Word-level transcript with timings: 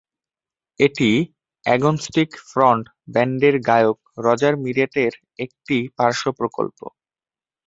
এটি 0.79 1.09
Agnostic 1.65 2.29
Front 2.49 2.83
ব্যান্ডের 3.13 3.55
গায়ক 3.67 3.97
রজার 4.17 4.53
মিরেটের 4.63 5.13
একটি 5.39 5.77
পার্শ্ব 5.97 6.25
প্রকল্প। 6.39 6.79